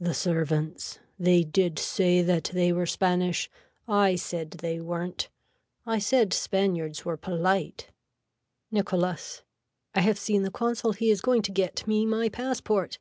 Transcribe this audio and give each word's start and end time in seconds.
The 0.00 0.12
servants. 0.12 0.98
They 1.20 1.44
did 1.44 1.78
say 1.78 2.20
that 2.20 2.50
they 2.52 2.72
were 2.72 2.84
Spanish. 2.84 3.48
I 3.86 4.16
said 4.16 4.50
they 4.50 4.80
weren't. 4.80 5.28
I 5.86 6.00
said 6.00 6.32
Spaniards 6.32 7.04
were 7.04 7.16
polite. 7.16 7.92
(Nicholas.) 8.72 9.44
I 9.94 10.00
have 10.00 10.18
seen 10.18 10.42
the 10.42 10.50
consul 10.50 10.94
he 10.94 11.12
is 11.12 11.20
going 11.20 11.42
to 11.42 11.52
get 11.52 11.86
me 11.86 12.04
my 12.04 12.28
passport. 12.28 12.98